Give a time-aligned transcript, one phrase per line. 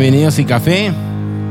[0.00, 0.94] Bienvenidos y café.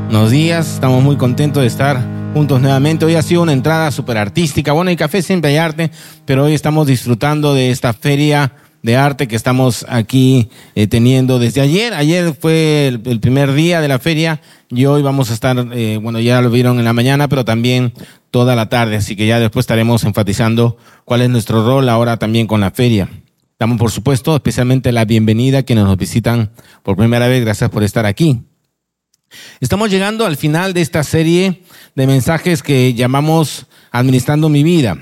[0.06, 3.04] Buenos días, estamos muy contentos de estar juntos nuevamente.
[3.04, 4.72] Hoy ha sido una entrada súper artística.
[4.72, 5.92] Bueno, el café siempre hay arte,
[6.24, 8.50] pero hoy estamos disfrutando de esta feria
[8.82, 11.94] de arte que estamos aquí eh, teniendo desde ayer.
[11.94, 16.18] Ayer fue el, primer día de la feria y hoy vamos a estar, eh, bueno,
[16.18, 17.92] ya lo vieron en la mañana, pero también
[18.32, 18.96] toda la tarde.
[18.96, 23.08] Así que ya después estaremos enfatizando cuál es nuestro rol ahora también con la feria.
[23.60, 26.50] Damos, por supuesto, especialmente la bienvenida a quienes nos visitan
[26.82, 27.44] por primera vez.
[27.44, 28.40] Gracias por estar aquí.
[29.60, 31.62] Estamos llegando al final de esta serie
[31.94, 34.96] de mensajes que llamamos Administrando mi vida.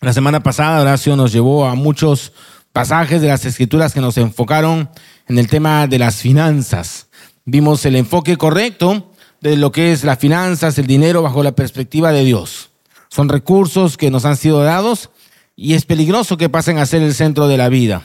[0.00, 2.32] La semana pasada Horacio nos llevó a muchos
[2.72, 4.90] pasajes de las escrituras que nos enfocaron
[5.28, 7.06] en el tema de las finanzas.
[7.44, 12.10] Vimos el enfoque correcto de lo que es las finanzas, el dinero bajo la perspectiva
[12.10, 12.70] de Dios.
[13.08, 15.10] Son recursos que nos han sido dados
[15.60, 18.04] y es peligroso que pasen a ser el centro de la vida.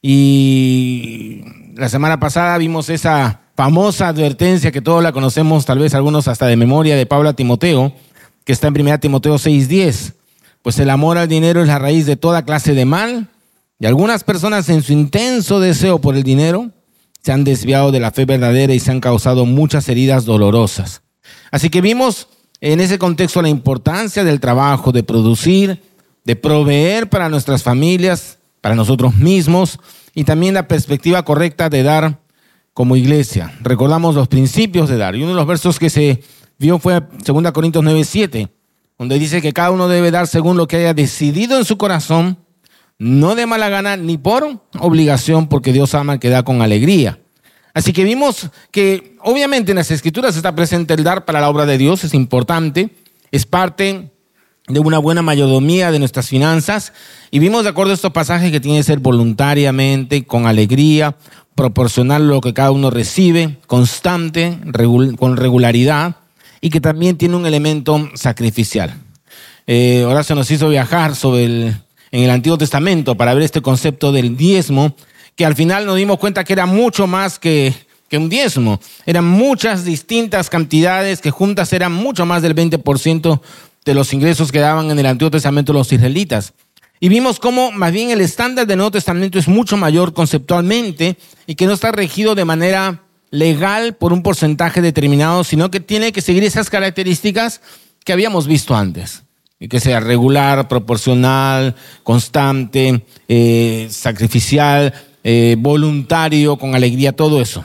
[0.00, 1.40] Y
[1.74, 6.46] la semana pasada vimos esa famosa advertencia que todos la conocemos, tal vez algunos hasta
[6.46, 7.92] de memoria, de Pablo a Timoteo,
[8.44, 10.14] que está en 1 Timoteo 6:10.
[10.62, 13.26] Pues el amor al dinero es la raíz de toda clase de mal,
[13.80, 16.70] y algunas personas en su intenso deseo por el dinero
[17.20, 21.02] se han desviado de la fe verdadera y se han causado muchas heridas dolorosas.
[21.50, 22.28] Así que vimos
[22.60, 25.82] en ese contexto la importancia del trabajo, de producir,
[26.24, 29.78] de proveer para nuestras familias, para nosotros mismos
[30.14, 32.20] y también la perspectiva correcta de dar
[32.74, 33.52] como iglesia.
[33.60, 35.14] Recordamos los principios de dar.
[35.16, 36.22] Y uno de los versos que se
[36.58, 38.48] vio fue 2 Corintios 9, 7,
[38.98, 42.38] donde dice que cada uno debe dar según lo que haya decidido en su corazón,
[42.98, 47.18] no de mala gana ni por obligación, porque Dios ama que da con alegría.
[47.74, 51.66] Así que vimos que obviamente en las escrituras está presente el dar para la obra
[51.66, 52.90] de Dios, es importante,
[53.30, 54.11] es parte
[54.68, 56.92] de una buena mayordomía de nuestras finanzas.
[57.30, 61.16] Y vimos de acuerdo a estos pasajes que tiene que ser voluntariamente, con alegría,
[61.54, 64.58] proporcionar lo que cada uno recibe, constante,
[65.18, 66.16] con regularidad,
[66.60, 68.94] y que también tiene un elemento sacrificial.
[69.66, 71.74] Eh, ahora se nos hizo viajar en
[72.10, 74.94] el Antiguo Testamento para ver este concepto del diezmo,
[75.36, 77.74] que al final nos dimos cuenta que era mucho más que,
[78.08, 78.80] que un diezmo.
[79.06, 83.40] Eran muchas distintas cantidades que juntas eran mucho más del 20%
[83.84, 86.54] de los ingresos que daban en el Antiguo Testamento los israelitas.
[87.00, 91.16] Y vimos cómo más bien el estándar del Nuevo Testamento es mucho mayor conceptualmente
[91.46, 96.12] y que no está regido de manera legal por un porcentaje determinado, sino que tiene
[96.12, 97.60] que seguir esas características
[98.04, 99.24] que habíamos visto antes.
[99.58, 104.92] Y que sea regular, proporcional, constante, eh, sacrificial,
[105.24, 107.64] eh, voluntario, con alegría, todo eso.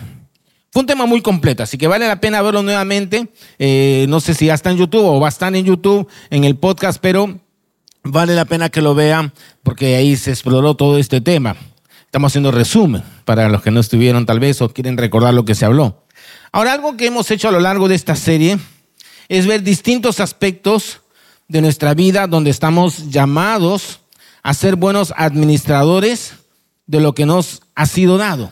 [0.78, 3.32] Fue un tema muy completo, así que vale la pena verlo nuevamente.
[3.58, 6.44] Eh, no sé si ya está en YouTube o va a estar en YouTube, en
[6.44, 7.40] el podcast, pero
[8.04, 9.34] vale la pena que lo vean
[9.64, 11.56] porque ahí se exploró todo este tema.
[12.06, 15.56] Estamos haciendo resumen para los que no estuvieron tal vez o quieren recordar lo que
[15.56, 16.06] se habló.
[16.52, 18.60] Ahora, algo que hemos hecho a lo largo de esta serie
[19.30, 21.02] es ver distintos aspectos
[21.48, 24.02] de nuestra vida donde estamos llamados
[24.44, 26.34] a ser buenos administradores
[26.86, 28.52] de lo que nos ha sido dado.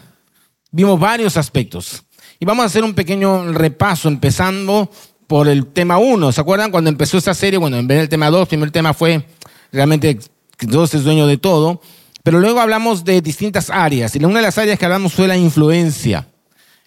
[0.71, 2.04] Vimos varios aspectos.
[2.39, 4.89] Y vamos a hacer un pequeño repaso, empezando
[5.27, 6.31] por el tema 1.
[6.31, 7.57] ¿Se acuerdan cuando empezó esta serie?
[7.57, 9.25] Bueno, en vez del tema 2, el primer tema fue
[9.71, 10.19] realmente
[10.57, 11.81] que Dios es dueño de todo.
[12.23, 14.15] Pero luego hablamos de distintas áreas.
[14.15, 16.27] Y una de las áreas que hablamos fue la influencia.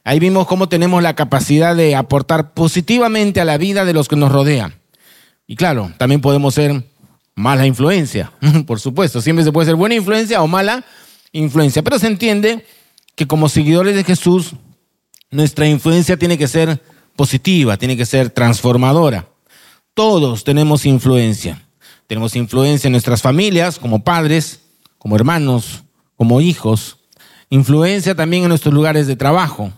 [0.04, 4.16] Ahí vimos cómo tenemos la capacidad de aportar positivamente a la vida de los que
[4.16, 4.75] nos rodean.
[5.47, 6.82] Y claro, también podemos ser
[7.34, 8.32] mala influencia,
[8.66, 9.22] por supuesto.
[9.22, 10.84] Siempre se puede ser buena influencia o mala
[11.32, 11.82] influencia.
[11.82, 12.66] Pero se entiende
[13.14, 14.54] que como seguidores de Jesús,
[15.30, 16.82] nuestra influencia tiene que ser
[17.16, 19.28] positiva, tiene que ser transformadora.
[19.94, 21.62] Todos tenemos influencia.
[22.06, 24.60] Tenemos influencia en nuestras familias, como padres,
[24.96, 25.82] como hermanos,
[26.16, 26.98] como hijos.
[27.50, 29.72] Influencia también en nuestros lugares de trabajo,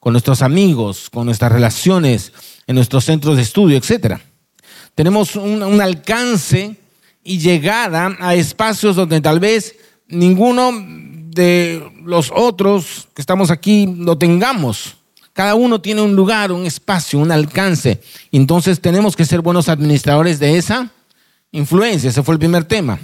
[0.00, 2.32] con nuestros amigos, con nuestras relaciones,
[2.66, 4.18] en nuestros centros de estudio, etc.
[4.94, 6.76] Tenemos un, un alcance
[7.22, 9.76] y llegada a espacios donde tal vez
[10.08, 10.72] ninguno
[11.36, 14.95] de los otros que estamos aquí lo tengamos.
[15.36, 18.00] Cada uno tiene un lugar, un espacio, un alcance.
[18.32, 20.90] Entonces tenemos que ser buenos administradores de esa
[21.52, 22.08] influencia.
[22.08, 22.98] Ese fue el primer tema.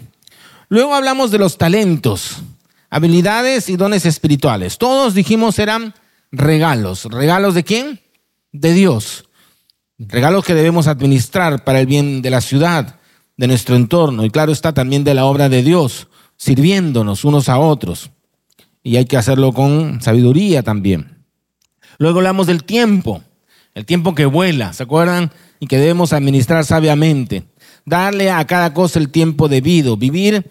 [0.70, 2.38] Luego hablamos de los talentos,
[2.88, 4.78] habilidades y dones espirituales.
[4.78, 5.92] Todos dijimos eran
[6.30, 7.04] regalos.
[7.04, 8.00] ¿Regalos de quién?
[8.50, 9.26] De Dios.
[9.98, 12.98] Regalos que debemos administrar para el bien de la ciudad,
[13.36, 16.08] de nuestro entorno y claro está también de la obra de Dios,
[16.38, 18.10] sirviéndonos unos a otros
[18.82, 21.21] y hay que hacerlo con sabiduría también.
[22.02, 23.22] Luego hablamos del tiempo,
[23.76, 25.30] el tiempo que vuela, ¿se acuerdan?
[25.60, 27.44] Y que debemos administrar sabiamente.
[27.86, 30.50] Darle a cada cosa el tiempo debido, vivir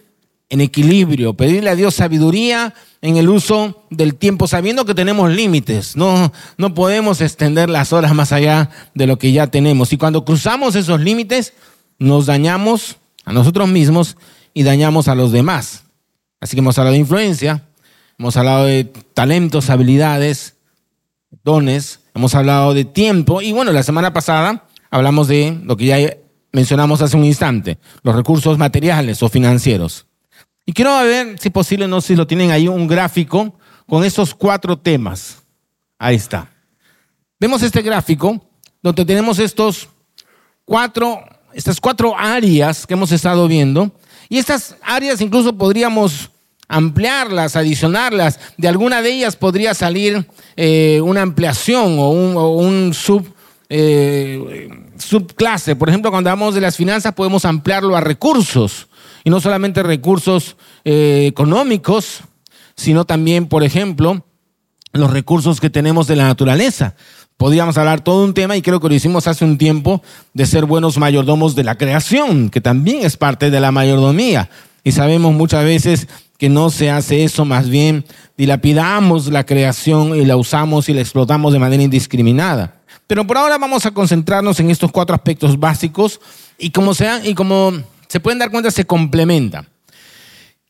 [0.49, 5.97] en equilibrio, pedirle a Dios sabiduría en el uso del tiempo, sabiendo que tenemos límites.
[5.97, 9.91] No, no podemos extender las horas más allá de lo que ya tenemos.
[9.91, 11.51] Y cuando cruzamos esos límites,
[11.99, 12.95] nos dañamos
[13.25, 14.15] a nosotros mismos
[14.53, 15.83] y dañamos a los demás.
[16.39, 17.67] Así que hemos hablado de influencia,
[18.17, 20.55] hemos hablado de talentos, habilidades,
[21.43, 25.97] dones, hemos hablado de tiempo y bueno, la semana pasada hablamos de lo que ya
[26.51, 30.05] mencionamos hace un instante, los recursos materiales o financieros.
[30.65, 33.57] Y quiero ver, si posible, no sé si lo tienen ahí, un gráfico
[33.87, 35.41] con esos cuatro temas.
[35.97, 36.49] Ahí está.
[37.39, 38.41] Vemos este gráfico
[38.81, 39.89] donde tenemos estos
[40.65, 41.23] cuatro,
[41.53, 43.91] estas cuatro áreas que hemos estado viendo.
[44.29, 46.30] Y estas áreas incluso podríamos
[46.71, 48.39] ampliarlas, adicionarlas.
[48.57, 50.25] De alguna de ellas podría salir
[50.55, 53.31] eh, una ampliación o un, sub,
[53.69, 55.75] eh, subclase.
[55.75, 58.87] Por ejemplo, cuando hablamos de las finanzas podemos ampliarlo a recursos.
[59.23, 62.21] Y no solamente recursos eh, económicos,
[62.75, 64.25] sino también, por ejemplo,
[64.93, 66.95] los recursos que tenemos de la naturaleza.
[67.37, 70.01] Podríamos hablar todo un tema, y creo que lo hicimos hace un tiempo,
[70.33, 74.49] de ser buenos mayordomos de la creación, que también es parte de la mayordomía.
[74.83, 76.07] Y sabemos muchas veces
[76.41, 78.03] que no se hace eso, más bien
[78.35, 82.81] dilapidamos la creación y la usamos y la explotamos de manera indiscriminada.
[83.05, 86.19] Pero por ahora vamos a concentrarnos en estos cuatro aspectos básicos
[86.57, 87.73] y como, sea, y como
[88.07, 89.67] se pueden dar cuenta, se complementa.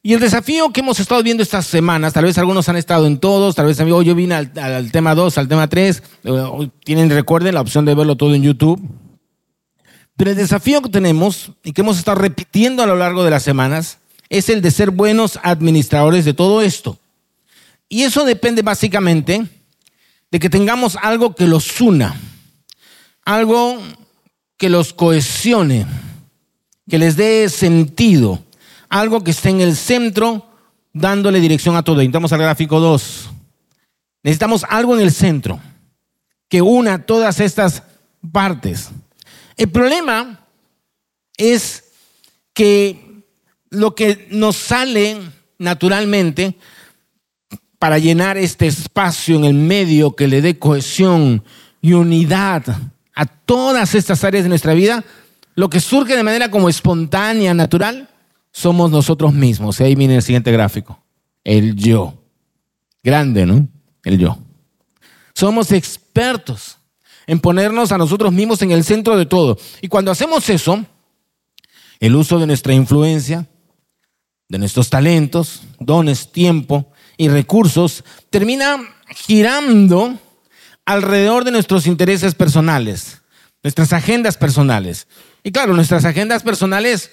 [0.03, 3.17] Y el desafío que hemos estado viendo estas semanas, tal vez algunos han estado en
[3.17, 7.53] todos, tal vez hoy yo vine al, tema 2, al tema 3, eh, tienen, recuerden,
[7.53, 8.77] la opción de verlo todo en YouTube.
[10.17, 13.43] Pero el desafío que tenemos y que hemos estado repitiendo a lo largo de las
[13.43, 14.00] semanas
[14.31, 16.97] es el de ser buenos administradores de todo esto.
[17.89, 19.45] Y eso depende básicamente
[20.31, 22.15] de que tengamos algo que los una,
[23.25, 23.77] algo
[24.55, 25.85] que los cohesione,
[26.89, 28.41] que les dé sentido,
[28.87, 30.47] algo que esté en el centro
[30.93, 31.99] dándole dirección a todo.
[31.99, 33.29] Entramos al gráfico 2.
[34.23, 35.59] Necesitamos algo en el centro
[36.47, 37.83] que una todas estas
[38.31, 38.91] partes.
[39.57, 40.47] El problema
[41.35, 41.83] es
[42.53, 43.10] que
[43.71, 45.17] lo que nos sale
[45.57, 46.55] naturalmente
[47.79, 51.43] para llenar este espacio en el medio que le dé cohesión
[51.81, 52.63] y unidad
[53.15, 55.03] a todas estas áreas de nuestra vida,
[55.55, 58.09] lo que surge de manera como espontánea, natural,
[58.51, 59.79] somos nosotros mismos.
[59.79, 61.01] Y ahí viene el siguiente gráfico.
[61.43, 62.13] El yo.
[63.03, 63.67] Grande, ¿no?
[64.03, 64.37] El yo.
[65.33, 66.77] Somos expertos
[67.25, 69.57] en ponernos a nosotros mismos en el centro de todo.
[69.81, 70.85] Y cuando hacemos eso,
[71.99, 73.47] el uso de nuestra influencia,
[74.51, 78.77] de nuestros talentos, dones, tiempo y recursos, termina
[79.15, 80.19] girando
[80.83, 83.21] alrededor de nuestros intereses personales,
[83.63, 85.07] nuestras agendas personales.
[85.41, 87.11] Y claro, nuestras agendas personales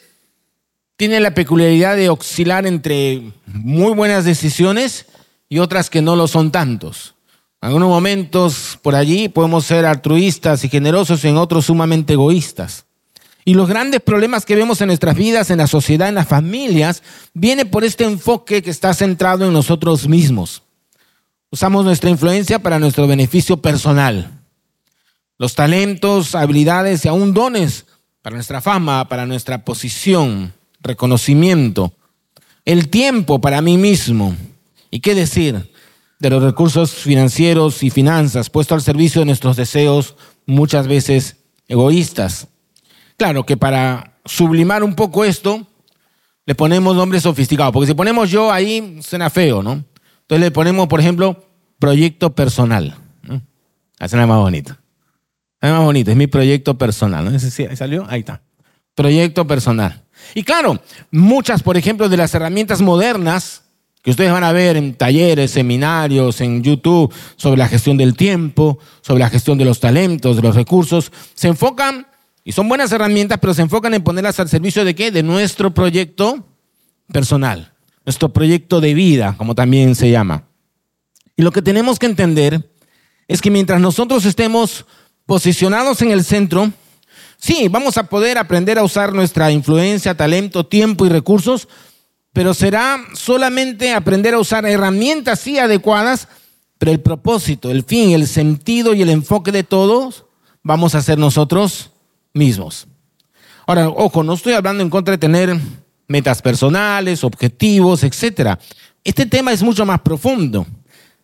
[0.96, 5.06] tienen la peculiaridad de oscilar entre muy buenas decisiones
[5.49, 7.14] y otras que no lo son tantos.
[7.62, 12.88] En algunos momentos por allí podemos ser altruistas y generosos, en otros sumamente egoístas.
[13.49, 17.03] Y los grandes problemas que vemos en nuestras vidas, en la sociedad, en las familias,
[17.33, 20.62] viene por este enfoque que está centrado en nosotros mismos.
[21.50, 24.39] Usamos nuestra influencia para nuestro beneficio personal.
[25.39, 27.87] Los talentos, habilidades y aún dones
[28.21, 30.53] para nuestra fama, para nuestra posición,
[30.83, 31.95] reconocimiento.
[32.67, 34.37] El tiempo para mí mismo.
[34.90, 35.73] ¿Y qué decir
[36.19, 41.37] de los recursos financieros y finanzas puestos al servicio de nuestros deseos, muchas veces
[41.67, 42.49] egoístas?
[43.19, 45.67] Claro que para sublimar un poco esto,
[46.47, 49.73] le ponemos nombres sofisticados, porque si ponemos yo ahí, suena feo, ¿no?
[49.73, 51.45] Entonces le ponemos, por ejemplo,
[51.79, 52.97] proyecto personal.
[53.23, 53.43] ¿no?
[54.07, 54.77] Suena más bonito.
[55.61, 57.25] Es más bonito, es mi proyecto personal.
[57.25, 57.33] ¿no?
[57.33, 58.07] ¿Ese salió?
[58.09, 58.41] Ahí está.
[58.95, 60.05] Proyecto personal.
[60.35, 63.65] Y claro, muchas, por ejemplo, de las herramientas modernas
[64.03, 68.79] que ustedes van a ver en talleres, seminarios, en YouTube, sobre la gestión del tiempo,
[69.01, 72.07] sobre la gestión de los talentos, de los recursos, se enfocan
[72.49, 75.11] y son buenas herramientas, pero se enfocan en ponerlas al servicio de qué?
[75.11, 76.47] De nuestro proyecto
[77.12, 77.75] personal,
[78.07, 80.45] nuestro proyecto de vida, como también se llama.
[81.37, 82.73] Y lo que tenemos que entender
[83.28, 84.87] es que mientras nosotros estemos
[85.26, 86.73] posicionados en el centro,
[87.37, 91.69] sí, vamos a poder aprender a usar nuestra influencia, talento, tiempo y recursos,
[92.33, 96.28] pero será solamente aprender a usar herramientas sí adecuadas,
[96.78, 100.25] pero el propósito, el fin, el sentido y el enfoque de todos
[100.62, 101.90] vamos a ser nosotros
[102.35, 102.87] mismos.
[103.66, 105.58] Ahora, ojo, no estoy hablando en contra de tener
[106.06, 108.58] metas personales, objetivos, etc.
[109.04, 110.66] Este tema es mucho más profundo.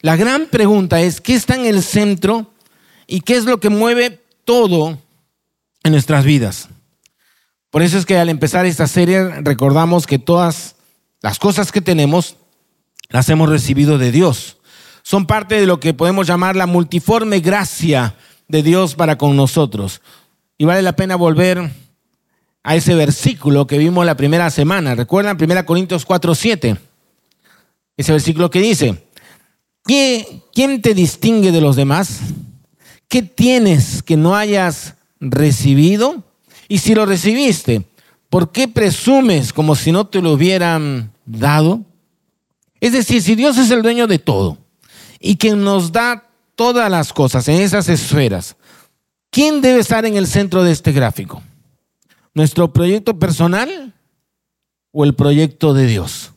[0.01, 2.53] La gran pregunta es, ¿qué está en el centro
[3.07, 4.99] y qué es lo que mueve todo
[5.83, 6.69] en nuestras vidas?
[7.71, 10.77] Por eso es que al empezar esta serie recordamos que todas
[11.23, 12.37] las cosas que tenemos,
[13.09, 14.59] las hemos recibido de Dios.
[15.03, 18.15] Son parte de lo que podemos llamar la multiforme gracia
[18.49, 20.03] de Dios para con nosotros.
[20.57, 21.71] Y vale la pena volver
[22.63, 24.95] a ese versículo que vimos la primera semana.
[24.95, 25.37] ¿Recuerdan?
[25.41, 26.77] 1 Corintios 4, 7.
[27.97, 29.05] Ese versículo que dice,
[29.85, 32.21] ¿quién te distingue de los demás?
[33.09, 36.25] ¿Qué tienes que no hayas recibido?
[36.69, 37.85] Y si lo recibiste,
[38.31, 41.83] ¿por qué presumes como si no te lo hubieran dado?
[42.81, 44.59] Es decir, si Dios es el dueño de todo
[45.21, 48.57] y quien nos da todas las cosas en esas esferas,
[49.35, 51.43] ¿quién debe estar en el centro de este gráfico?
[52.35, 53.93] ¿Nuestro proyecto personal
[54.93, 56.33] o el proyecto de Dios?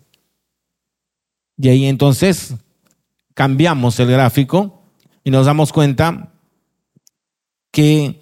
[1.58, 2.56] Y ahí entonces
[3.36, 4.82] cambiamos el gráfico
[5.24, 6.32] y nos damos cuenta
[7.72, 8.20] que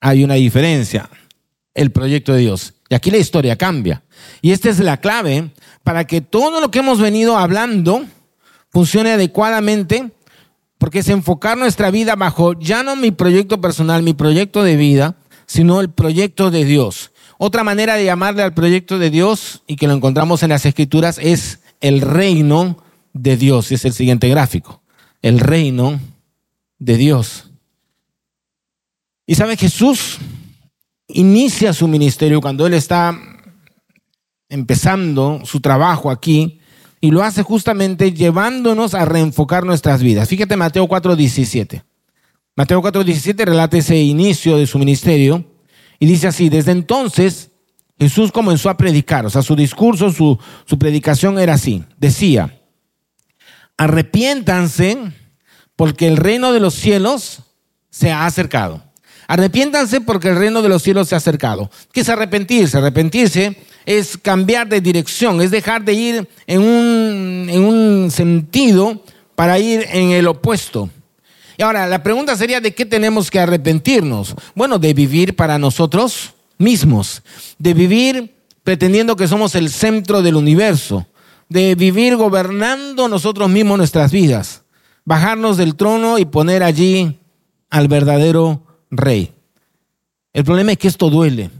[0.00, 1.10] hay una diferencia,
[1.74, 2.74] el proyecto de Dios.
[2.88, 4.04] Y aquí la historia cambia.
[4.42, 5.50] Y esta es la clave
[5.82, 8.04] para que todo lo que hemos venido hablando
[8.70, 10.12] funcione adecuadamente,
[10.82, 15.14] porque es enfocar nuestra vida bajo ya no mi proyecto personal, mi proyecto de vida,
[15.46, 17.12] sino el proyecto de Dios.
[17.38, 21.20] Otra manera de llamarle al proyecto de Dios, y que lo encontramos en las escrituras,
[21.22, 23.70] es el reino de Dios.
[23.70, 24.82] Y es el siguiente gráfico.
[25.22, 26.00] El reino
[26.80, 27.52] de Dios.
[29.24, 30.18] Y sabe, Jesús
[31.06, 33.16] inicia su ministerio cuando Él está
[34.48, 36.58] empezando su trabajo aquí
[37.02, 40.28] y lo hace justamente llevándonos a reenfocar nuestras vidas.
[40.28, 41.82] Fíjate Mateo 4:17.
[42.54, 45.44] Mateo 4:17 relata ese inicio de su ministerio
[45.98, 47.50] y dice así, desde entonces
[47.98, 51.84] Jesús comenzó a predicar, o sea, su discurso, su, su predicación era así.
[51.98, 52.60] Decía,
[53.76, 54.96] arrepiéntanse
[55.74, 57.42] porque el reino de los cielos
[57.90, 58.91] se ha acercado.
[59.32, 61.70] Arrepiéntanse porque el reino de los cielos se ha acercado.
[61.90, 62.76] ¿Qué es arrepentirse?
[62.76, 69.02] Arrepentirse es cambiar de dirección, es dejar de ir en un, en un sentido
[69.34, 70.90] para ir en el opuesto.
[71.56, 74.34] Y ahora, la pregunta sería, ¿de qué tenemos que arrepentirnos?
[74.54, 77.22] Bueno, de vivir para nosotros mismos,
[77.58, 81.06] de vivir pretendiendo que somos el centro del universo,
[81.48, 84.64] de vivir gobernando nosotros mismos nuestras vidas,
[85.06, 87.18] bajarnos del trono y poner allí
[87.70, 89.32] al verdadero rey.
[90.32, 91.50] El problema es que esto duele.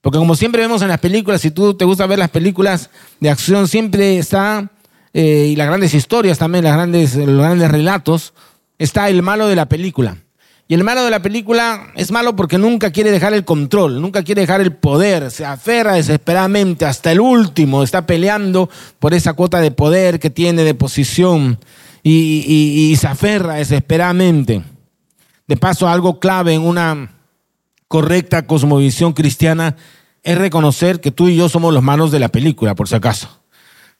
[0.00, 3.30] Porque como siempre vemos en las películas, si tú te gusta ver las películas de
[3.30, 4.70] acción, siempre está,
[5.14, 8.34] eh, y las grandes historias también, las grandes, los grandes relatos,
[8.78, 10.18] está el malo de la película.
[10.68, 14.22] Y el malo de la película es malo porque nunca quiere dejar el control, nunca
[14.22, 19.60] quiere dejar el poder, se aferra desesperadamente hasta el último, está peleando por esa cuota
[19.60, 21.58] de poder que tiene de posición
[22.02, 24.62] y, y se aferra desesperadamente.
[25.46, 27.10] De paso, algo clave en una
[27.88, 29.76] correcta cosmovisión cristiana
[30.22, 33.28] es reconocer que tú y yo somos los malos de la película, por si acaso.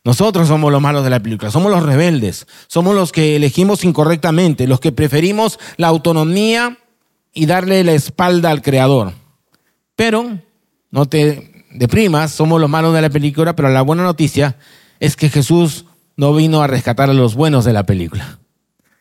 [0.04, 4.66] Nosotros somos los malos de la película, somos los rebeldes, somos los que elegimos incorrectamente,
[4.66, 6.78] los que preferimos la autonomía
[7.32, 9.12] y darle la espalda al creador.
[9.96, 10.38] Pero,
[10.90, 14.56] no te deprimas, somos los malos de la película, pero la buena noticia
[15.00, 15.86] es que Jesús
[16.16, 18.38] no vino a rescatar a los buenos de la película.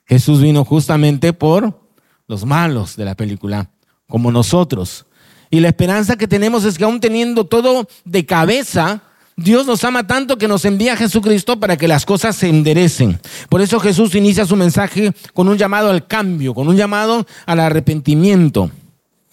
[0.06, 1.83] Jesús vino justamente por
[2.28, 3.70] los malos de la película,
[4.08, 5.06] como nosotros.
[5.50, 9.04] Y la esperanza que tenemos es que aún teniendo todo de cabeza,
[9.36, 13.20] Dios nos ama tanto que nos envía a Jesucristo para que las cosas se enderecen.
[13.50, 17.60] Por eso Jesús inicia su mensaje con un llamado al cambio, con un llamado al
[17.60, 18.72] arrepentimiento.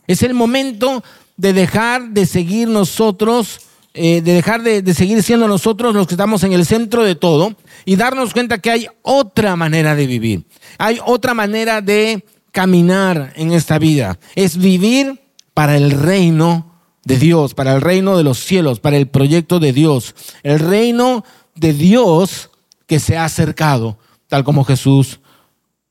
[0.06, 1.02] Es el momento
[1.36, 3.60] de dejar de seguir nosotros,
[3.94, 7.14] eh, de dejar de, de seguir siendo nosotros los que estamos en el centro de
[7.14, 7.54] todo
[7.84, 10.44] y darnos cuenta que hay otra manera de vivir.
[10.78, 15.20] Hay otra manera de caminar en esta vida, es vivir
[15.54, 16.70] para el reino
[17.04, 21.24] de Dios, para el reino de los cielos, para el proyecto de Dios, el reino
[21.54, 22.50] de Dios
[22.86, 25.20] que se ha acercado, tal como Jesús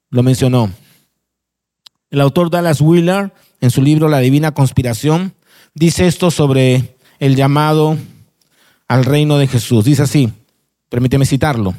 [0.10, 0.72] lo mencionó.
[2.10, 5.34] El autor Dallas Wheeler, en su libro La Divina Conspiración,
[5.74, 7.98] dice esto sobre el llamado
[8.88, 9.86] al reino de Jesús.
[9.86, 10.32] Dice así,
[10.90, 11.76] permíteme citarlo.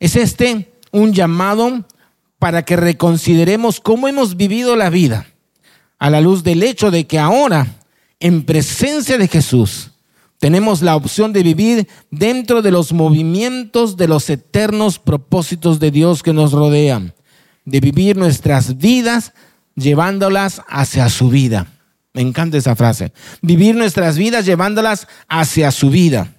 [0.00, 1.84] Es este un llamado
[2.38, 5.26] para que reconsideremos cómo hemos vivido la vida
[5.98, 7.66] a la luz del hecho de que ahora,
[8.20, 9.90] en presencia de Jesús,
[10.38, 16.22] tenemos la opción de vivir dentro de los movimientos de los eternos propósitos de Dios
[16.22, 17.14] que nos rodean,
[17.64, 19.32] de vivir nuestras vidas
[19.74, 21.66] llevándolas hacia su vida.
[22.12, 23.12] Me encanta esa frase.
[23.42, 26.34] Vivir nuestras vidas llevándolas hacia su vida.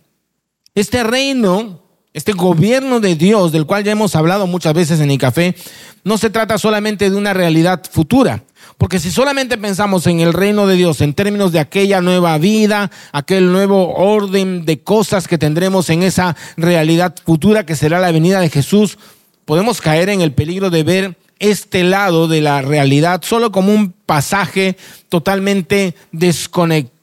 [0.75, 5.17] Este reino este gobierno de Dios, del cual ya hemos hablado muchas veces en el
[5.17, 5.55] café,
[6.03, 8.43] no se trata solamente de una realidad futura,
[8.77, 12.89] Porque si solamente pensamos en el reino de Dios en términos de aquella nueva vida,
[13.11, 18.39] aquel nuevo orden de cosas que tendremos en esa realidad futura que será la venida
[18.39, 18.97] de Jesús,
[19.43, 23.91] podemos caer en el peligro de ver este lado de la realidad solo como un
[23.91, 24.77] pasaje
[25.09, 26.98] totalmente desconectado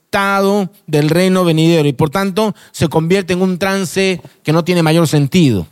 [0.86, 5.06] del reino venidero y por tanto se convierte en un trance que no tiene mayor
[5.08, 5.66] sentido.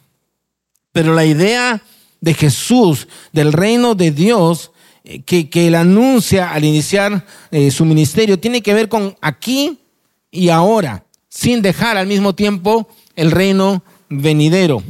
[0.93, 1.83] Pero la idea
[2.21, 4.71] de Jesús, del reino de Dios,
[5.05, 9.79] eh, que, que él anuncia al iniciar eh, su ministerio, tiene que ver con aquí
[10.31, 12.87] y ahora, sin dejar al mismo tiempo
[13.17, 14.83] el reino venidero.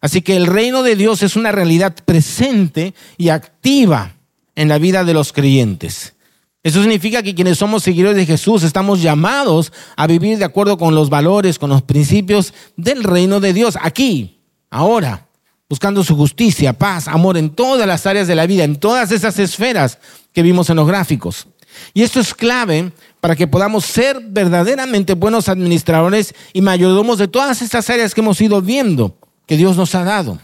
[0.00, 4.14] Así que el reino de Dios es una realidad presente y activa
[4.54, 6.14] en la vida de los creyentes.
[6.62, 10.94] Eso significa que quienes somos seguidores de Jesús estamos llamados a vivir de acuerdo con
[10.94, 15.26] los valores, con los principios del reino de Dios, aquí, ahora,
[15.70, 19.38] buscando su justicia, paz, amor en todas las áreas de la vida, en todas esas
[19.38, 19.98] esferas
[20.34, 21.46] que vimos en los gráficos.
[21.94, 27.62] Y esto es clave para que podamos ser verdaderamente buenos administradores y mayordomos de todas
[27.62, 30.38] estas áreas que hemos ido viendo que Dios nos ha dado.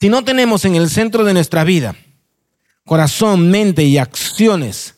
[0.00, 1.94] Si no tenemos en el centro de nuestra vida
[2.90, 4.96] corazón, mente y acciones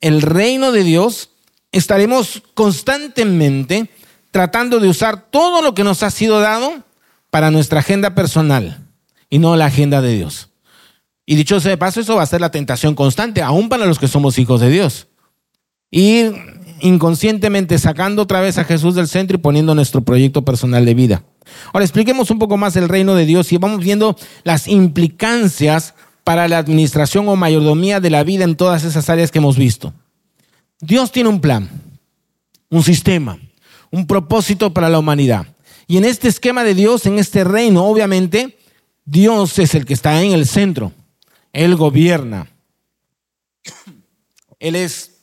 [0.00, 1.30] el reino de Dios,
[1.72, 3.90] estaremos constantemente
[4.30, 6.84] tratando de usar todo lo que nos ha sido dado
[7.30, 8.86] para nuestra agenda personal
[9.28, 10.50] y no la agenda de Dios.
[11.26, 13.98] Y dicho sea de paso, eso va a ser la tentación constante, aún para los
[13.98, 15.08] que somos hijos de Dios.
[15.90, 16.36] Ir
[16.80, 21.24] inconscientemente sacando otra vez a Jesús del centro y poniendo nuestro proyecto personal de vida.
[21.72, 26.48] Ahora expliquemos un poco más el reino de Dios y vamos viendo las implicancias para
[26.48, 29.92] la administración o mayordomía de la vida en todas esas áreas que hemos visto.
[30.80, 31.68] Dios tiene un plan,
[32.70, 33.38] un sistema,
[33.90, 35.46] un propósito para la humanidad.
[35.86, 38.58] Y en este esquema de Dios, en este reino, obviamente,
[39.04, 40.92] Dios es el que está en el centro.
[41.52, 42.48] Él gobierna.
[44.58, 45.18] Él es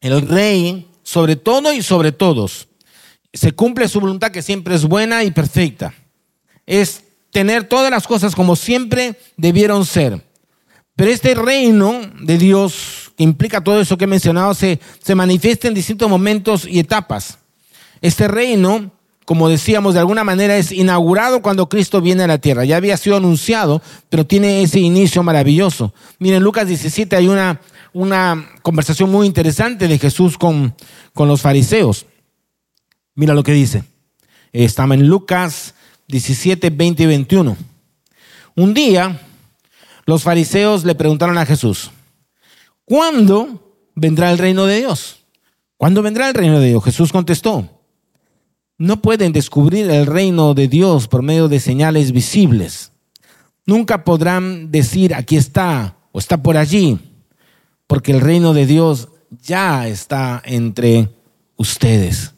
[0.00, 2.68] el rey sobre todo y sobre todos
[3.32, 5.94] se cumple su voluntad que siempre es buena y perfecta.
[6.66, 10.24] Es tener todas las cosas como siempre debieron ser.
[10.98, 15.68] Pero este reino de Dios, que implica todo eso que he mencionado, se, se manifiesta
[15.68, 17.38] en distintos momentos y etapas.
[18.00, 18.90] Este reino,
[19.24, 22.64] como decíamos, de alguna manera es inaugurado cuando Cristo viene a la tierra.
[22.64, 25.94] Ya había sido anunciado, pero tiene ese inicio maravilloso.
[26.18, 27.60] Miren, Lucas 17 hay una,
[27.92, 30.74] una conversación muy interesante de Jesús con,
[31.14, 32.06] con los fariseos.
[33.14, 33.84] Mira lo que dice.
[34.52, 35.76] Estamos en Lucas
[36.08, 37.56] 17, 20 y 21.
[38.56, 39.20] Un día
[40.08, 41.90] los fariseos le preguntaron a Jesús,
[42.86, 45.18] ¿cuándo vendrá el reino de Dios?
[45.76, 46.82] ¿Cuándo vendrá el reino de Dios?
[46.82, 47.68] Jesús contestó,
[48.78, 52.90] no pueden descubrir el reino de Dios por medio de señales visibles.
[53.66, 56.98] Nunca podrán decir, aquí está o está por allí,
[57.86, 59.08] porque el reino de Dios
[59.42, 61.10] ya está entre
[61.56, 62.32] ustedes.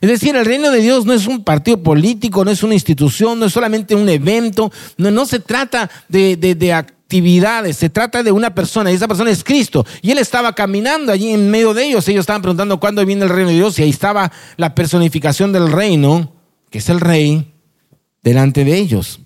[0.00, 3.38] Es decir, el reino de Dios no es un partido político, no es una institución,
[3.38, 8.30] no es solamente un evento, no, no se trata de, de, actividades, se trata de
[8.30, 9.84] una persona y esa persona es Cristo.
[10.02, 13.30] Y él estaba caminando allí en medio de ellos, ellos estaban preguntando cuándo viene el
[13.30, 16.32] reino de Dios y ahí estaba la personificación del reino,
[16.70, 17.52] que es el rey,
[18.22, 19.20] delante de ellos.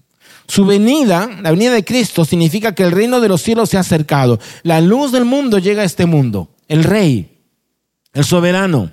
[0.46, 3.80] Su venida, la venida de Cristo, significa que el reino de los cielos se ha
[3.80, 4.38] acercado.
[4.62, 7.40] La luz del mundo llega a este mundo, el rey,
[8.12, 8.90] el soberano.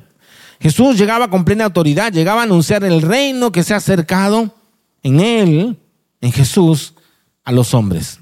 [0.60, 4.54] Jesús llegaba con plena autoridad, llegaba a anunciar el reino que se ha acercado
[5.04, 5.78] en Él,
[6.20, 6.94] en Jesús,
[7.44, 8.20] a los hombres.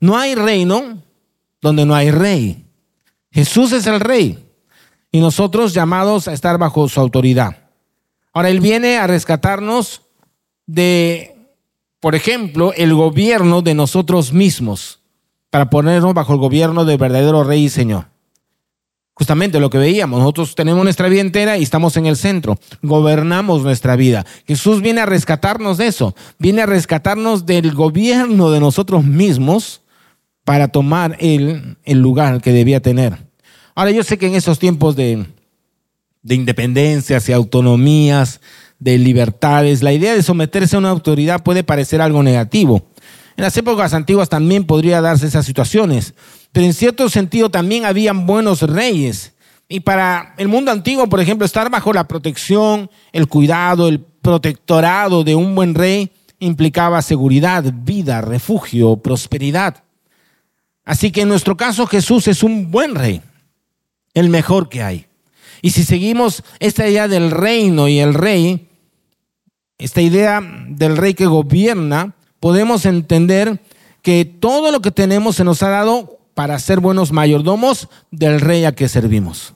[0.00, 1.02] No hay reino
[1.60, 2.64] donde no hay rey.
[3.30, 4.38] Jesús es el rey
[5.12, 7.56] y nosotros llamados a estar bajo su autoridad.
[8.32, 10.02] Ahora Él viene a rescatarnos
[10.66, 11.36] de,
[12.00, 15.00] por ejemplo, el gobierno de nosotros mismos
[15.50, 18.06] para ponernos bajo el gobierno del verdadero rey y Señor.
[19.16, 23.62] Justamente lo que veíamos, nosotros tenemos nuestra vida entera y estamos en el centro, gobernamos
[23.62, 24.26] nuestra vida.
[24.44, 29.82] Jesús viene a rescatarnos de eso, viene a rescatarnos del gobierno de nosotros mismos
[30.44, 33.16] para tomar el, el lugar que debía tener.
[33.76, 35.24] Ahora yo sé que en esos tiempos de,
[36.22, 38.40] de independencias y autonomías,
[38.78, 42.86] de libertades, la idea de someterse a una autoridad puede parecer algo negativo.
[43.36, 46.14] En las épocas antiguas también podría darse esas situaciones,
[46.54, 49.32] pero en cierto sentido también habían buenos reyes.
[49.68, 55.24] Y para el mundo antiguo, por ejemplo, estar bajo la protección, el cuidado, el protectorado
[55.24, 59.82] de un buen rey implicaba seguridad, vida, refugio, prosperidad.
[60.84, 63.20] Así que en nuestro caso Jesús es un buen rey,
[64.14, 65.06] el mejor que hay.
[65.60, 68.68] Y si seguimos esta idea del reino y el rey,
[69.76, 73.60] esta idea del rey que gobierna, podemos entender
[74.02, 78.64] que todo lo que tenemos se nos ha dado para ser buenos mayordomos del rey
[78.64, 79.54] a que servimos,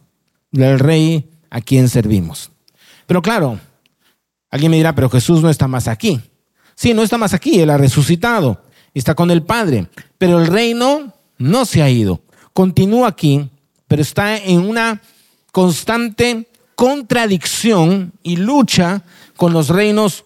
[0.50, 2.50] del rey a quien servimos.
[3.06, 3.58] Pero claro,
[4.50, 6.20] alguien me dirá, pero Jesús no está más aquí.
[6.74, 8.62] Sí, no está más aquí, Él ha resucitado,
[8.94, 13.50] está con el Padre, pero el reino no se ha ido, continúa aquí,
[13.88, 15.02] pero está en una
[15.50, 19.02] constante contradicción y lucha
[19.36, 20.24] con los reinos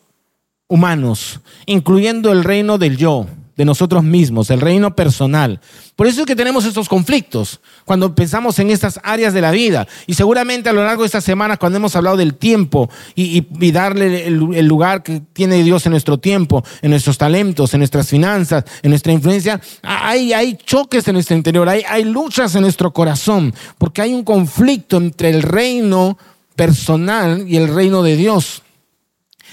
[0.68, 5.60] humanos, incluyendo el reino del yo, de nosotros mismos, el reino personal.
[5.96, 9.86] Por eso es que tenemos estos conflictos cuando pensamos en estas áreas de la vida.
[10.06, 14.26] Y seguramente a lo largo de esta semana, cuando hemos hablado del tiempo y, darle
[14.26, 18.90] el, lugar que tiene Dios en nuestro tiempo, en nuestros talentos, en nuestras finanzas, en
[18.90, 24.02] nuestra influencia, hay, hay choques en nuestro interior, hay, hay luchas en nuestro corazón, porque
[24.02, 26.18] hay un conflicto entre el reino
[26.56, 28.62] personal y el reino de Dios.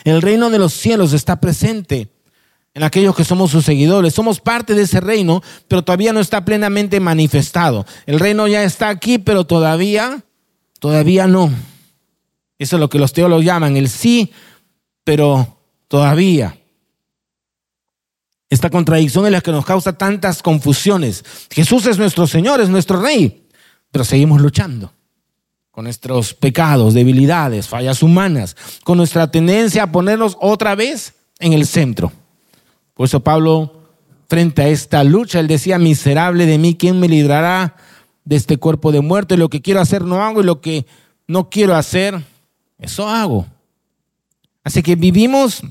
[0.05, 2.07] El reino de los cielos está presente
[2.73, 4.13] en aquellos que somos sus seguidores.
[4.13, 7.85] Somos parte de ese reino, pero todavía no está plenamente manifestado.
[8.05, 10.23] El reino ya está aquí, pero todavía,
[10.79, 11.51] todavía no.
[12.57, 14.31] Eso es lo que los teólogos llaman el sí,
[15.03, 16.57] pero todavía.
[18.49, 21.23] Esta contradicción es la que nos causa tantas confusiones.
[21.51, 23.47] Jesús es nuestro Señor, es nuestro Rey,
[23.91, 24.91] pero seguimos luchando
[25.71, 31.65] con nuestros pecados, debilidades, fallas humanas, con nuestra tendencia a ponernos otra vez en el
[31.65, 32.11] centro.
[32.99, 33.71] Por eso Pablo,
[34.27, 37.77] frente a esta lucha, él decía, miserable de mí, ¿quién me librará
[38.25, 39.37] de este cuerpo de muerte?
[39.37, 40.85] Lo que quiero hacer no hago y lo que
[41.25, 42.21] no quiero hacer,
[42.77, 43.47] eso hago.
[44.65, 45.61] Así que vivimos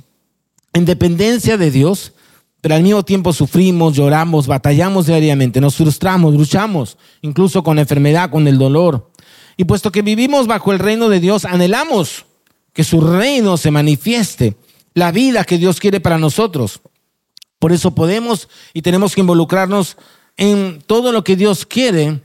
[0.72, 2.14] en dependencia de Dios,
[2.62, 8.30] pero al mismo tiempo sufrimos, lloramos, batallamos diariamente, nos frustramos, luchamos, incluso con la enfermedad,
[8.30, 9.10] con el dolor.
[9.58, 12.24] Y puesto que vivimos bajo el reino de Dios, anhelamos
[12.72, 14.56] que su reino se manifieste,
[14.94, 16.80] la vida que Dios quiere para nosotros.
[17.58, 19.96] Por eso podemos y tenemos que involucrarnos
[20.36, 22.20] en todo lo que Dios quiere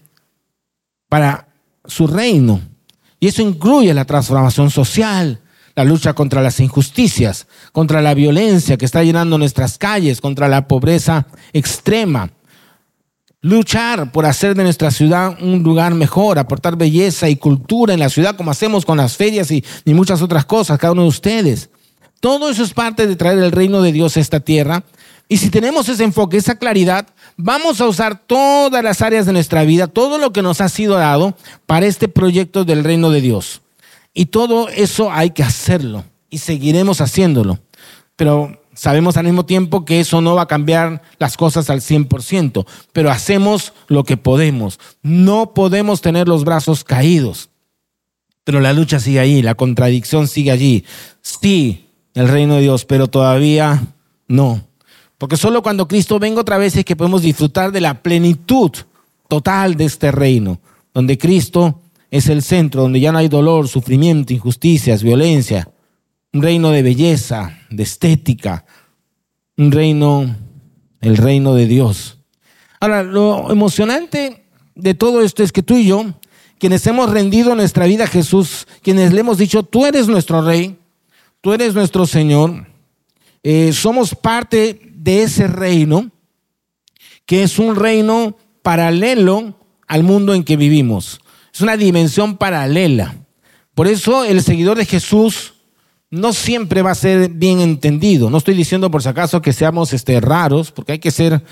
[1.10, 1.48] para
[1.86, 2.62] su reino.
[3.20, 5.40] Y eso incluye la transformación social,
[5.76, 10.68] la lucha contra las injusticias, contra la violencia que está llenando nuestras calles, contra la
[10.68, 12.30] pobreza extrema.
[13.42, 18.10] Luchar por hacer de nuestra ciudad un lugar mejor, aportar belleza y cultura en la
[18.10, 21.70] ciudad como hacemos con las ferias y, muchas otras cosas, cada uno de ustedes.
[22.20, 24.84] Todo eso es parte de traer el reino de Dios a esta tierra
[25.30, 27.08] y si tenemos ese enfoque, esa claridad,
[27.38, 30.96] vamos a usar todas las áreas de nuestra vida, todo lo que nos ha sido
[30.96, 33.62] dado para este proyecto del reino de Dios.
[34.14, 37.60] Y todo eso hay que hacerlo y seguiremos haciéndolo.
[38.16, 42.66] Pero sabemos al mismo tiempo que eso no va a cambiar las cosas al 100%,
[42.92, 44.80] pero hacemos lo que podemos.
[45.02, 47.50] No podemos tener los brazos caídos.
[48.44, 50.86] Pero la lucha sigue ahí, la contradicción sigue allí.
[51.22, 53.82] Sí, el reino de Dios, pero todavía
[54.28, 54.62] no.
[55.24, 58.72] Porque solo cuando Cristo venga otra vez es que podemos disfrutar de la plenitud
[59.30, 60.60] total de este reino,
[60.94, 61.80] donde Cristo
[62.12, 65.70] es el centro, donde ya no hay dolor, sufrimiento, injusticias, violencia.
[66.34, 68.66] Un reino de belleza, de estética,
[69.56, 70.36] un reino,
[71.00, 72.18] el reino de Dios.
[72.82, 74.44] Ahora, lo emocionante
[74.76, 76.04] de todo esto es que tú y yo,
[76.60, 80.78] quienes hemos rendido nuestra vida a Jesús, quienes le hemos dicho, tú eres nuestro rey,
[81.40, 82.68] tú eres nuestro Señor,
[83.42, 86.12] eh, somos parte de ese reino,
[87.26, 91.20] que es un reino paralelo al mundo en que vivimos.
[91.54, 93.18] Es una dimensión paralela.
[93.76, 95.56] Por eso el seguidor de Jesús
[96.10, 98.30] no siempre va a ser bien entendido.
[98.30, 101.44] No estoy diciendo por si acaso que seamos este, raros, porque hay que ser,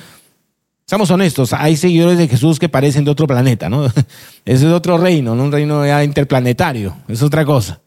[0.85, 3.91] seamos honestos, hay seguidores de Jesús que parecen de otro planeta, ¿no?
[4.45, 7.81] Es de otro reino, no un reino interplanetario, es otra cosa.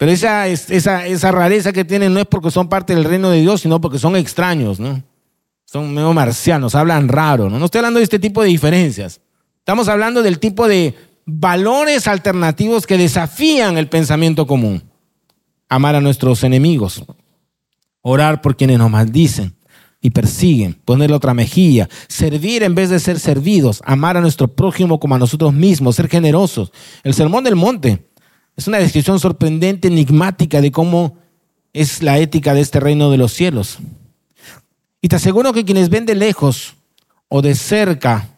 [0.00, 3.42] Pero esa, esa, esa rareza que tienen no es porque son parte del reino de
[3.42, 5.02] Dios, sino porque son extraños, ¿no?
[5.66, 7.58] Son medio marcianos, hablan raro, ¿no?
[7.58, 9.20] No estoy hablando de este tipo de diferencias.
[9.58, 10.94] Estamos hablando del tipo de
[11.26, 14.82] valores alternativos que desafían el pensamiento común.
[15.68, 17.04] Amar a nuestros enemigos,
[18.00, 19.54] orar por quienes nos maldicen
[20.00, 24.98] y persiguen, ponerle otra mejilla, servir en vez de ser servidos, amar a nuestro prójimo
[24.98, 26.72] como a nosotros mismos, ser generosos.
[27.02, 28.09] El sermón del monte
[28.56, 31.16] es una descripción sorprendente, enigmática de cómo
[31.72, 33.78] es la ética de este reino de los cielos.
[35.00, 36.74] Y te aseguro que quienes ven de lejos
[37.28, 38.28] o de cerca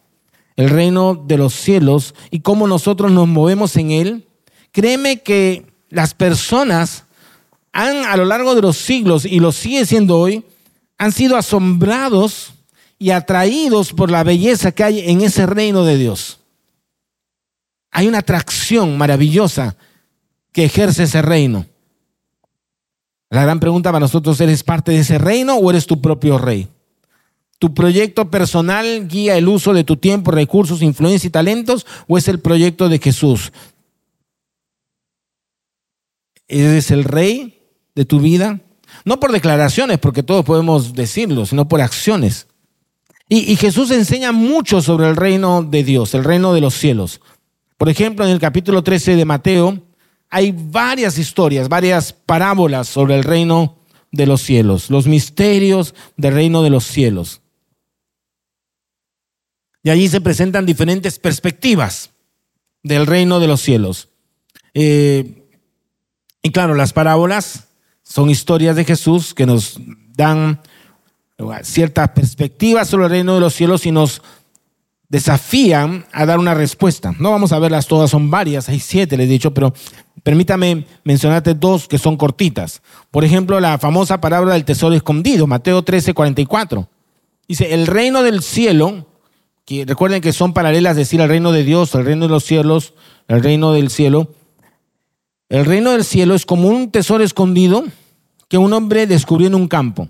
[0.56, 4.28] el reino de los cielos y cómo nosotros nos movemos en él,
[4.70, 7.04] créeme que las personas
[7.72, 10.44] han a lo largo de los siglos, y lo sigue siendo hoy,
[10.98, 12.52] han sido asombrados
[12.98, 16.38] y atraídos por la belleza que hay en ese reino de Dios.
[17.90, 19.76] Hay una atracción maravillosa
[20.52, 21.66] que ejerce ese reino.
[23.30, 26.68] La gran pregunta para nosotros, ¿eres parte de ese reino o eres tu propio rey?
[27.58, 32.28] ¿Tu proyecto personal guía el uso de tu tiempo, recursos, influencia y talentos o es
[32.28, 33.52] el proyecto de Jesús?
[36.48, 37.62] ¿Eres el rey
[37.94, 38.60] de tu vida?
[39.04, 42.48] No por declaraciones, porque todos podemos decirlo, sino por acciones.
[43.28, 47.22] Y, Jesús enseña mucho sobre el reino de Dios, el reino de los cielos.
[47.78, 49.78] Por ejemplo, en el capítulo 13 de Mateo
[50.34, 53.76] hay varias historias, varias parábolas sobre el reino
[54.10, 57.42] de los cielos, los misterios del reino de los cielos.
[59.82, 62.12] Y allí se presentan diferentes perspectivas
[62.82, 64.08] del reino de los cielos.
[64.72, 65.50] Eh,
[66.42, 67.68] y claro, las parábolas
[68.02, 69.78] son historias de Jesús que nos
[70.16, 70.62] dan
[71.62, 74.22] cierta perspectiva sobre el reino de los cielos y nos
[75.12, 77.14] desafían a dar una respuesta.
[77.18, 79.74] No vamos a verlas todas, son varias, hay siete, les he dicho, pero
[80.22, 82.80] permítame mencionarte dos que son cortitas.
[83.10, 86.88] Por ejemplo, la famosa palabra del tesoro escondido, Mateo 13, 44.
[87.46, 89.06] Dice, el reino del cielo,
[89.66, 92.94] que recuerden que son paralelas, decir, el reino de Dios, el reino de los cielos,
[93.28, 94.32] el reino del cielo.
[95.50, 97.84] El reino del cielo es como un tesoro escondido
[98.48, 100.08] que un hombre descubrió en un campo.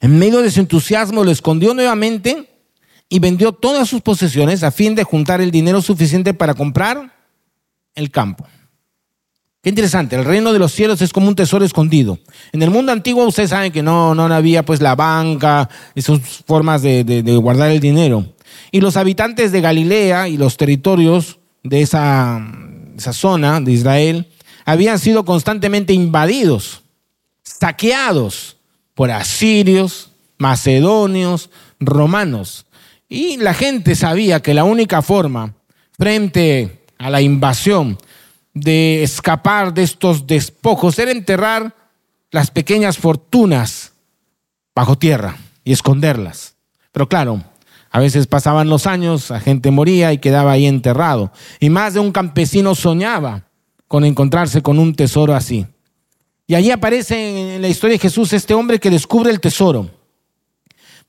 [0.00, 2.51] En medio de su entusiasmo lo escondió nuevamente
[3.08, 7.14] y vendió todas sus posesiones a fin de juntar el dinero suficiente para comprar
[7.94, 8.46] el campo.
[9.62, 12.18] Qué interesante, el reino de los cielos es como un tesoro escondido.
[12.52, 16.82] En el mundo antiguo ustedes saben que no, no había pues la banca, esas formas
[16.82, 18.26] de, de guardar el dinero.
[18.72, 22.40] Y los habitantes de Galilea y los territorios de esa,
[22.96, 24.28] esa zona de Israel
[24.64, 26.82] habían sido constantemente invadidos,
[27.42, 28.56] saqueados
[28.94, 32.66] por asirios, macedonios, romanos.
[33.12, 35.54] Y la gente sabía que la única forma
[35.98, 37.98] frente a la invasión
[38.54, 41.76] de escapar de estos despojos era enterrar
[42.30, 43.92] las pequeñas fortunas
[44.74, 46.56] bajo tierra y esconderlas.
[46.90, 47.44] Pero claro,
[47.90, 51.32] a veces pasaban los años, la gente moría y quedaba ahí enterrado.
[51.60, 53.44] Y más de un campesino soñaba
[53.88, 55.66] con encontrarse con un tesoro así.
[56.46, 60.01] Y allí aparece en la historia de Jesús este hombre que descubre el tesoro.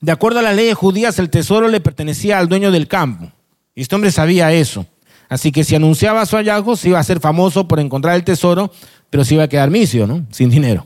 [0.04, 3.32] De acuerdo a las leyes judías, el tesoro le pertenecía al dueño del campo.
[3.74, 4.84] Y este hombre sabía eso.
[5.30, 8.70] Así que si anunciaba su hallazgo, se iba a ser famoso por encontrar el tesoro,
[9.08, 10.26] pero se iba a quedar misio, ¿no?
[10.30, 10.84] Sin dinero.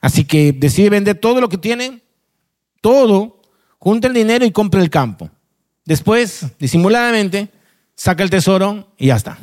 [0.00, 2.04] Así que decide vender todo lo que tiene,
[2.80, 3.42] todo,
[3.80, 5.28] junta el dinero y compra el campo.
[5.84, 7.48] Después, disimuladamente,
[7.96, 9.38] saca el tesoro y ya está.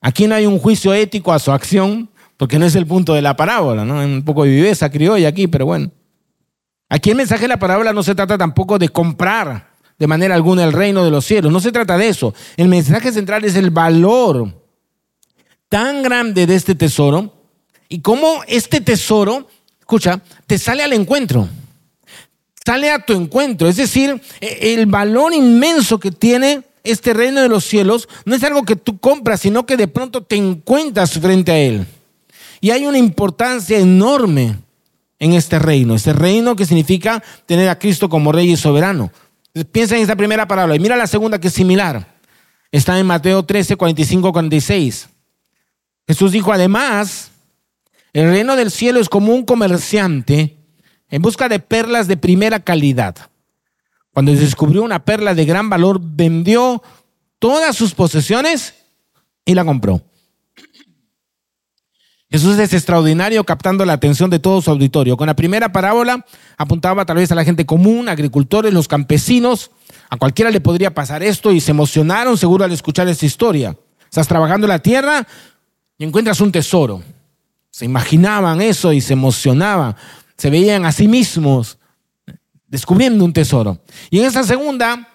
[0.00, 3.22] Aquí no hay un juicio ético a su acción, porque no es el punto de
[3.22, 3.96] la parábola, ¿no?
[3.96, 5.90] Un poco de viveza criolla aquí, pero bueno.
[6.92, 10.64] Aquí el mensaje de la parábola no se trata tampoco de comprar de manera alguna
[10.64, 12.34] el reino de los cielos, no se trata de eso.
[12.56, 14.52] El mensaje central es el valor
[15.68, 17.32] tan grande de este tesoro
[17.88, 19.46] y cómo este tesoro,
[19.78, 21.48] escucha, te sale al encuentro.
[22.66, 27.48] Sale a tu encuentro, es decir, e, el valor inmenso que tiene este reino de
[27.48, 31.52] los cielos no es algo que tú compras, sino que de pronto te encuentras frente
[31.52, 31.86] a él.
[32.60, 34.56] Y hay una importancia enorme
[35.20, 39.12] en este reino, este reino que significa tener a Cristo como rey y soberano.
[39.70, 42.16] Piensa en esta primera palabra y mira la segunda que es similar.
[42.72, 45.08] Está en Mateo 13, 45, 46.
[46.08, 47.30] Jesús dijo, además,
[48.12, 50.56] el reino del cielo es como un comerciante
[51.10, 53.16] en busca de perlas de primera calidad.
[54.12, 56.82] Cuando descubrió una perla de gran valor, vendió
[57.38, 58.74] todas sus posesiones
[59.44, 60.02] y la compró.
[62.30, 65.16] Jesús es extraordinario captando la atención de todo su auditorio.
[65.16, 66.24] Con la primera parábola
[66.56, 69.72] apuntaba tal vez a la gente común, agricultores, los campesinos.
[70.08, 73.76] A cualquiera le podría pasar esto y se emocionaron seguro al escuchar esta historia.
[74.04, 75.26] Estás trabajando la tierra
[75.98, 77.02] y encuentras un tesoro.
[77.70, 79.96] Se imaginaban eso y se emocionaban.
[80.36, 81.78] Se veían a sí mismos
[82.68, 83.80] descubriendo un tesoro.
[84.08, 85.08] Y en esta segunda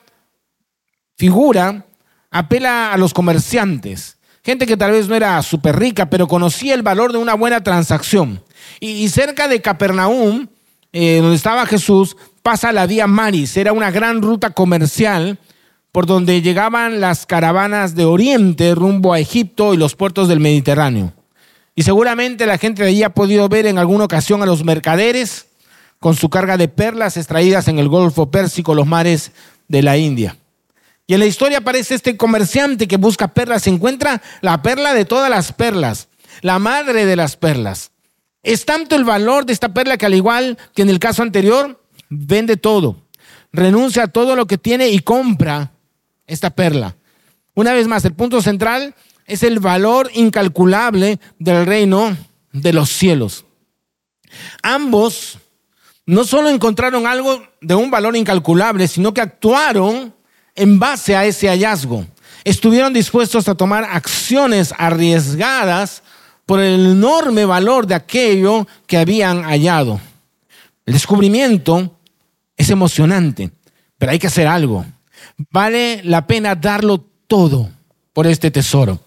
[1.16, 1.86] figura
[2.30, 4.15] apela a los comerciantes
[4.46, 7.64] gente que tal vez no era súper rica, pero conocía el valor de una buena
[7.64, 8.44] transacción.
[8.80, 10.48] Y, cerca de Capernaum,
[10.94, 13.58] eh, donde estaba Jesús, pasa la vía Maris.
[13.58, 15.40] Era una gran ruta comercial
[15.92, 21.14] por donde llegaban las caravanas de Oriente rumbo a Egipto y los puertos del Mediterráneo.
[21.74, 25.48] Y seguramente la gente de allí ha podido ver en alguna ocasión a los mercaderes
[26.00, 29.32] con su carga de perlas extraídas en el Golfo Pérsico, los mares
[29.68, 30.38] de la India.
[31.08, 35.30] Y en la historia aparece este comerciante que busca perlas, encuentra la perla de todas
[35.30, 36.08] las perlas,
[36.42, 37.92] la madre de las perlas.
[38.42, 41.84] Es tanto el valor de esta perla que al igual que en el caso anterior,
[42.10, 43.04] vende todo,
[43.52, 45.72] renuncia a todo lo que tiene y compra
[46.26, 46.96] esta perla.
[47.54, 52.18] Una vez más, el punto central es el valor incalculable del reino
[52.52, 53.46] de los cielos.
[54.64, 55.38] Ambos
[56.06, 60.15] no solo encontraron algo de un valor incalculable, sino que actuaron
[60.56, 62.06] en base a ese hallazgo.
[62.44, 66.04] Estuvieron dispuestos a tomar acciones arriesgadas
[66.46, 70.00] por el enorme valor de aquello que habían hallado.
[70.86, 71.98] El descubrimiento
[72.56, 73.52] es emocionante,
[73.98, 74.86] pero hay que hacer algo.
[75.52, 77.70] Vale la pena darlo todo
[78.14, 79.00] por este tesoro.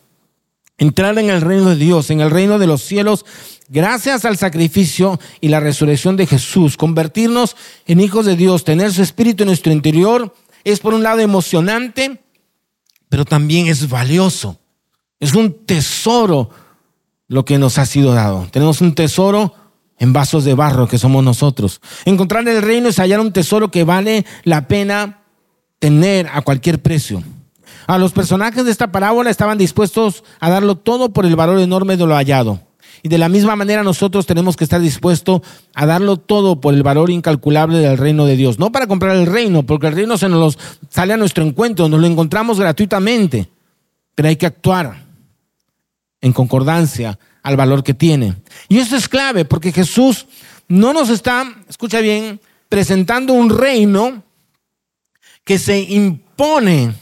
[0.76, 3.24] Entrar en el reino de Dios, en el reino de los cielos,
[3.68, 7.56] gracias al sacrificio y la resurrección de Jesús, convertirnos
[7.86, 10.34] en hijos de Dios, tener su espíritu en nuestro interior,
[10.70, 12.22] es por un lado emocionante,
[13.08, 14.58] pero también es valioso.
[15.20, 16.50] Es un tesoro
[17.26, 18.46] lo que nos ha sido dado.
[18.50, 19.54] Tenemos un tesoro
[19.98, 21.80] en vasos de barro que somos nosotros.
[22.04, 25.22] Encontrar el reino es hallar un tesoro que vale la pena
[25.78, 27.22] tener a cualquier precio.
[27.86, 31.96] A los personajes de esta parábola estaban dispuestos a darlo todo por el valor enorme
[31.96, 32.67] de lo hallado.
[33.02, 35.42] Y de la misma manera nosotros tenemos que estar dispuestos
[35.74, 38.58] a darlo todo por el valor incalculable del reino de Dios.
[38.58, 40.58] No para comprar el reino, porque el reino se nos
[40.88, 43.48] sale a nuestro encuentro, nos lo encontramos gratuitamente.
[44.14, 45.04] Pero hay que actuar
[46.20, 48.34] en concordancia al valor que tiene.
[48.68, 50.26] Y eso es clave, porque Jesús
[50.66, 54.22] no nos está, escucha bien, presentando un reino
[55.44, 56.92] que se impone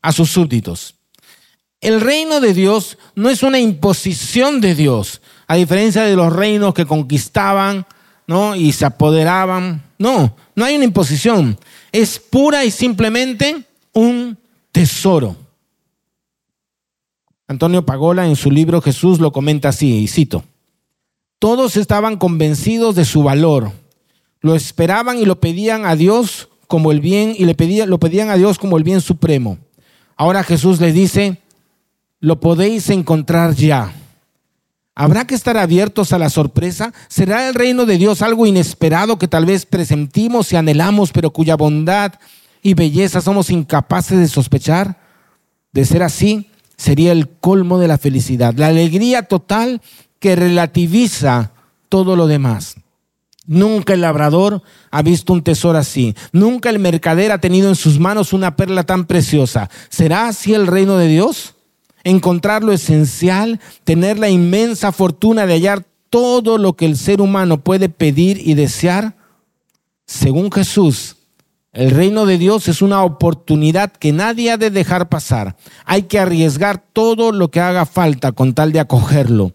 [0.00, 0.94] a sus súbditos.
[1.80, 6.74] El reino de Dios no es una imposición de Dios, a diferencia de los reinos
[6.74, 7.86] que conquistaban,
[8.26, 8.56] ¿no?
[8.56, 9.82] Y se apoderaban.
[9.98, 11.58] No, no hay una imposición.
[11.92, 14.36] Es pura y simplemente un
[14.72, 15.36] tesoro.
[17.48, 20.42] Antonio Pagola en su libro Jesús lo comenta así, y cito,
[21.38, 23.70] todos estaban convencidos de su valor,
[24.40, 28.30] lo esperaban y lo pedían a Dios como el bien, y le pedían, lo pedían
[28.30, 29.58] a Dios como el bien supremo.
[30.16, 31.40] Ahora Jesús les dice,
[32.18, 33.92] lo podéis encontrar ya.
[34.98, 36.94] ¿Habrá que estar abiertos a la sorpresa?
[37.08, 41.54] ¿Será el reino de Dios algo inesperado que tal vez presentimos y anhelamos, pero cuya
[41.54, 42.14] bondad
[42.62, 44.98] y belleza somos incapaces de sospechar?
[45.70, 49.82] De ser así, sería el colmo de la felicidad, la alegría total
[50.18, 51.52] que relativiza
[51.90, 52.76] todo lo demás.
[53.46, 56.16] Nunca el labrador ha visto un tesoro así.
[56.32, 59.68] Nunca el mercader ha tenido en sus manos una perla tan preciosa.
[59.90, 61.55] ¿Será así el reino de Dios?
[62.06, 67.58] Encontrar lo esencial, tener la inmensa fortuna de hallar todo lo que el ser humano
[67.58, 69.16] puede pedir y desear?
[70.06, 71.16] Según Jesús,
[71.72, 75.56] el reino de Dios es una oportunidad que nadie ha de dejar pasar.
[75.84, 79.52] Hay que arriesgar todo lo que haga falta con tal de acogerlo.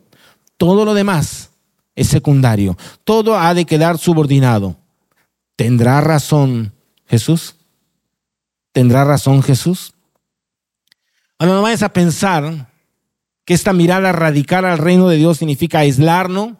[0.57, 1.51] Todo lo demás
[1.95, 2.77] es secundario.
[3.05, 4.75] Todo ha de quedar subordinado.
[5.55, 6.73] ¿Tendrá razón
[7.07, 7.55] Jesús?
[8.73, 9.93] ¿Tendrá razón Jesús?
[11.41, 12.69] Ahora no vayas a pensar
[13.45, 16.53] que esta mirada radical al reino de Dios significa aislarnos,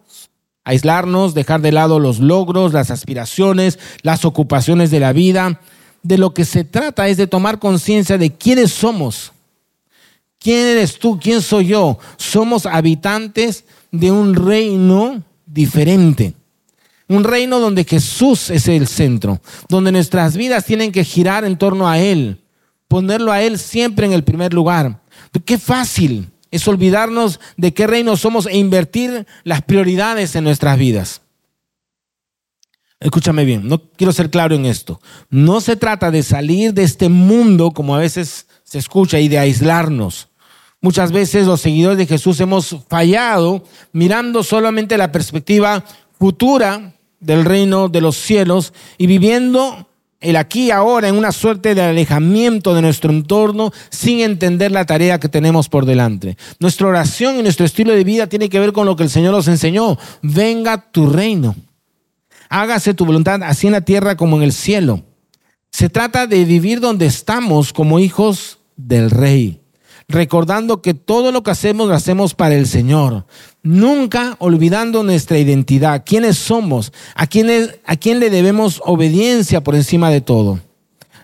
[0.64, 5.62] aislarnos, dejar de lado los logros, las aspiraciones, las ocupaciones de la vida.
[6.02, 9.34] De lo que se trata es de tomar conciencia de quiénes somos.
[10.40, 11.20] ¿Quién eres tú?
[11.22, 12.00] ¿Quién soy yo?
[12.18, 16.34] Somos habitantes de un reino diferente.
[17.08, 21.88] Un reino donde Jesús es el centro, donde nuestras vidas tienen que girar en torno
[21.88, 22.41] a Él,
[22.92, 25.00] ponerlo a Él siempre en el primer lugar.
[25.46, 31.22] Qué fácil es olvidarnos de qué reino somos e invertir las prioridades en nuestras vidas.
[33.00, 35.00] Escúchame bien, no quiero ser claro en esto.
[35.30, 39.40] No se trata de salir de este mundo como a veces se escucha y de
[39.40, 40.28] aislarnos.
[40.82, 45.86] Muchas veces los seguidores de Jesús hemos fallado mirando solamente la perspectiva
[46.20, 49.88] futura del reino de los cielos y viviendo
[50.22, 54.86] el aquí y ahora en una suerte de alejamiento de nuestro entorno sin entender la
[54.86, 56.38] tarea que tenemos por delante.
[56.60, 59.34] Nuestra oración y nuestro estilo de vida tiene que ver con lo que el Señor
[59.34, 59.98] nos enseñó.
[60.22, 61.56] Venga tu reino.
[62.50, 65.04] Hágase tu voluntad así en la tierra como en el cielo.
[65.72, 69.61] Se trata de vivir donde estamos como hijos del rey
[70.08, 73.26] recordando que todo lo que hacemos lo hacemos para el Señor,
[73.64, 80.10] nunca olvidando nuestra identidad, quiénes somos, a quién, a quién le debemos obediencia por encima
[80.10, 80.60] de todo.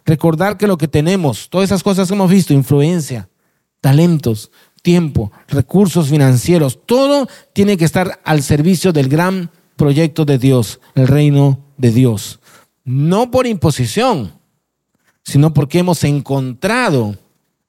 [0.06, 3.30] Recordar que lo que tenemos, todas esas cosas que hemos visto, influencia,
[3.82, 10.80] talentos, tiempo, recursos financieros, todo tiene que estar al servicio del gran proyecto de Dios,
[10.96, 12.40] el reino de Dios.
[12.86, 14.34] No por imposición,
[15.24, 17.18] sino porque hemos encontrado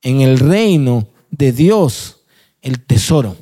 [0.03, 2.21] en el reino de Dios
[2.63, 3.37] el tesoro.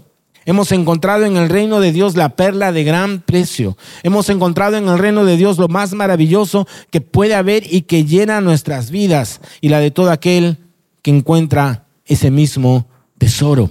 [0.44, 3.76] Hemos encontrado en el reino de Dios la perla de gran precio.
[4.04, 8.04] Hemos encontrado en el reino de Dios lo más maravilloso que puede haber y que
[8.04, 10.58] llena nuestras vidas y la de todo aquel
[11.02, 12.86] que encuentra ese mismo
[13.18, 13.70] tesoro.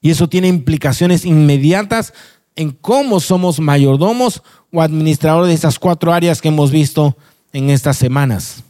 [0.00, 2.12] Y eso tiene implicaciones inmediatas
[2.54, 7.16] en cómo somos mayordomos o administradores de esas cuatro áreas que hemos visto
[7.52, 8.62] en estas semanas.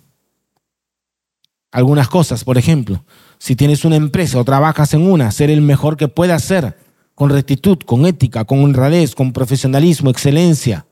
[1.74, 3.04] Algunas cosas, por ejemplo,
[3.36, 6.78] si tienes una empresa o trabajas en una, ser el mejor que puedas ser,
[7.16, 10.86] con rectitud, con ética, con honradez, con profesionalismo, excelencia.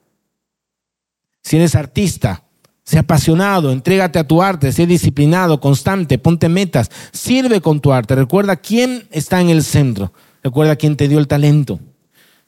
[1.41, 2.43] Si eres artista,
[2.83, 8.16] sé apasionado, entrégate a tu arte, sé disciplinado, constante, ponte metas, sirve con tu arte.
[8.16, 10.12] Recuerda quién está en el centro,
[10.43, 11.78] recuerda quién te dio el talento.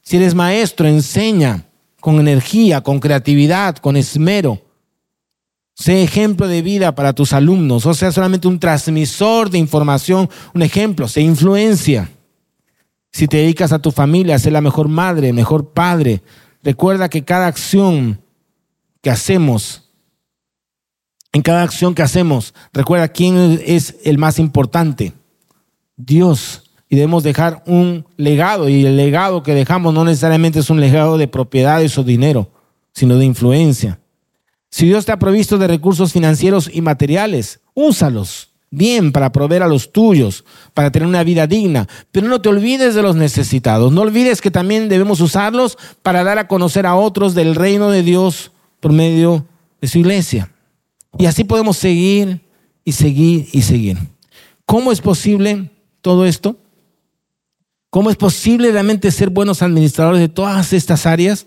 [0.03, 1.67] Si eres maestro, enseña
[2.01, 4.61] con energía, con creatividad, con esmero.
[5.75, 10.63] Sé ejemplo de vida para tus alumnos, o sea, solamente un transmisor de información, un
[10.63, 12.11] ejemplo, sé influencia.
[13.13, 16.23] Si te dedicas a tu familia, sé la mejor madre, mejor padre.
[16.63, 18.21] Recuerda que cada acción
[19.03, 19.91] que hacemos,
[21.33, 25.13] en cada acción que hacemos, recuerda quién es el más importante.
[25.97, 26.61] Dios.
[26.89, 28.69] Y debemos dejar un legado.
[28.69, 32.51] Y el legado que dejamos no necesariamente es un legado de propiedades o dinero,
[32.93, 33.99] sino de influencia.
[34.75, 39.69] Si Dios te ha provisto de recursos financieros y materiales, úsalos bien para proveer a
[39.69, 40.45] los tuyos,
[40.75, 41.87] para tener una vida digna.
[42.11, 43.93] Pero no te olvides de los necesitados.
[43.93, 48.03] No olvides que también debemos usarlos para dar a conocer a otros del reino de
[48.03, 48.51] Dios
[48.81, 49.47] por medio
[49.81, 50.51] de su iglesia.
[51.19, 52.41] Y así podemos seguir
[52.85, 53.97] y seguir y seguir.
[54.67, 55.71] ¿Cómo es posible
[56.01, 56.57] todo esto?
[57.91, 61.47] ¿Cómo es posible realmente ser buenos administradores de todas estas áreas?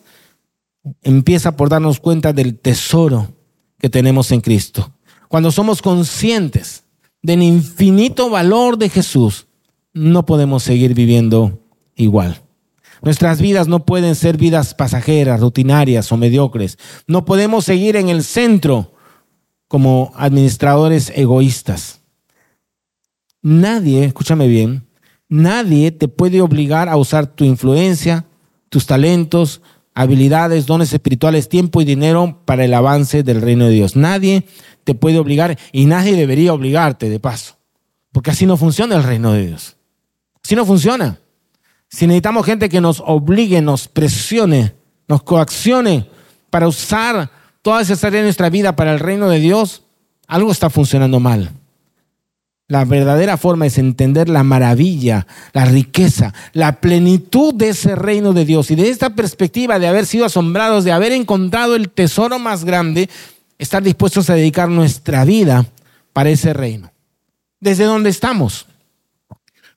[1.01, 3.33] Empieza por darnos cuenta del tesoro
[3.79, 4.93] que tenemos en Cristo.
[5.27, 6.83] Cuando somos conscientes
[7.21, 9.47] del infinito valor de Jesús,
[9.93, 11.59] no podemos seguir viviendo
[11.95, 12.41] igual.
[13.01, 16.77] Nuestras vidas no pueden ser vidas pasajeras, rutinarias o mediocres.
[17.05, 18.93] No podemos seguir en el centro
[19.67, 22.01] como administradores egoístas.
[23.41, 24.87] Nadie, escúchame bien,
[25.29, 28.25] nadie te puede obligar a usar tu influencia,
[28.69, 29.61] tus talentos,
[29.97, 33.95] habilidades, dones espirituales, tiempo y dinero para el avance del reino de Dios.
[33.95, 34.45] Nadie
[34.83, 37.57] te puede obligar y nadie debería obligarte de paso,
[38.11, 39.75] porque así no funciona el reino de Dios.
[40.43, 41.17] Así no funciona.
[41.89, 44.75] Si necesitamos gente que nos obligue, nos presione,
[45.07, 46.07] nos coaccione
[46.51, 47.31] para usar
[47.63, 49.81] todas esas áreas de nuestra vida para el reino de Dios,
[50.27, 51.49] algo está funcionando mal.
[52.69, 58.43] La verdadera forma es entender la maravilla, la riqueza, la plenitud de ese reino de
[58.43, 58.71] Dios.
[58.71, 63.09] Y de esta perspectiva de haber sido asombrados, de haber encontrado el tesoro más grande,
[63.57, 65.65] estar dispuestos a dedicar nuestra vida
[66.11, 66.91] para ese reino.
[67.61, 68.65] Desde donde estamos,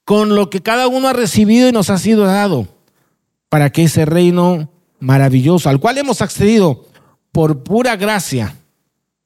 [0.05, 2.67] con lo que cada uno ha recibido y nos ha sido dado,
[3.49, 4.69] para que ese reino
[4.99, 6.87] maravilloso, al cual hemos accedido
[7.31, 8.57] por pura gracia,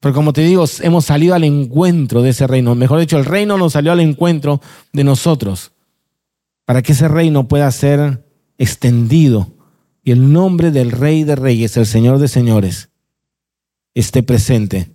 [0.05, 2.75] pero como te digo, hemos salido al encuentro de ese reino.
[2.75, 4.61] Mejor dicho, el reino nos salió al encuentro
[4.93, 5.71] de nosotros
[6.63, 8.23] para que ese reino pueda ser
[8.59, 9.51] extendido
[10.03, 12.89] y el nombre del Rey de Reyes, el Señor de Señores,
[13.95, 14.91] esté presente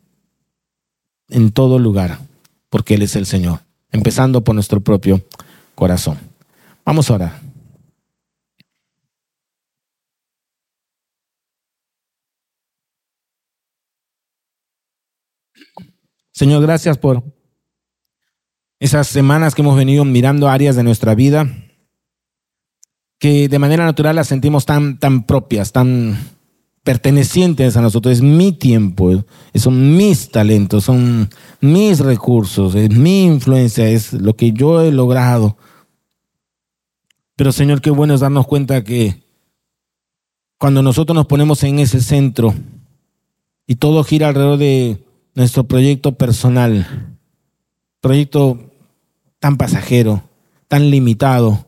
[1.28, 2.20] en todo lugar,
[2.68, 5.20] porque Él es el Señor, empezando por nuestro propio
[5.74, 6.18] corazón.
[6.84, 7.49] Vamos a orar.
[16.40, 17.22] Señor, gracias por
[18.78, 21.46] esas semanas que hemos venido mirando áreas de nuestra vida
[23.18, 26.16] que de manera natural las sentimos tan, tan propias, tan
[26.82, 28.14] pertenecientes a nosotros.
[28.14, 29.22] Es mi tiempo,
[29.54, 31.28] son mis talentos, son
[31.60, 35.58] mis recursos, es mi influencia, es lo que yo he logrado.
[37.36, 39.22] Pero Señor, qué bueno es darnos cuenta que
[40.56, 42.54] cuando nosotros nos ponemos en ese centro
[43.66, 45.04] y todo gira alrededor de
[45.40, 47.16] nuestro proyecto personal,
[48.02, 48.74] proyecto
[49.38, 50.22] tan pasajero,
[50.68, 51.66] tan limitado,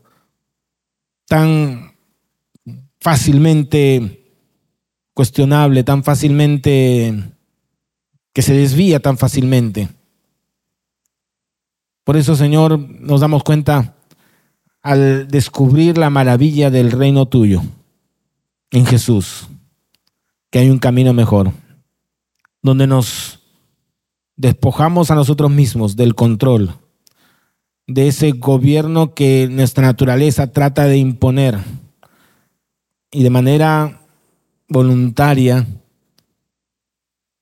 [1.25, 1.95] tan
[2.99, 4.31] fácilmente
[5.15, 7.31] cuestionable, tan fácilmente
[8.31, 9.89] que se desvía tan fácilmente.
[12.03, 13.95] Por eso, Señor, nos damos cuenta
[14.83, 17.63] al descubrir la maravilla del reino tuyo
[18.69, 19.47] en Jesús,
[20.51, 21.51] que hay un camino mejor,
[22.61, 23.39] donde nos
[24.35, 26.75] despojamos a nosotros mismos del control,
[27.87, 31.59] de ese gobierno que nuestra naturaleza trata de imponer
[33.11, 34.01] y de manera
[34.69, 35.67] voluntaria